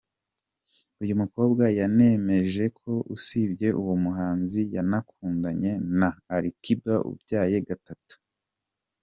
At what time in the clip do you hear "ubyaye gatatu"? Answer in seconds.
7.09-8.15